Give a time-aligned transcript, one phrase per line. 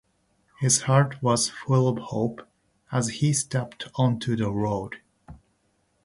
[0.61, 2.41] His heart was full of hope
[2.91, 4.95] as he stepped onto the road.